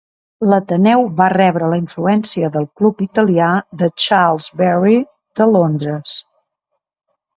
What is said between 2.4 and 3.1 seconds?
del club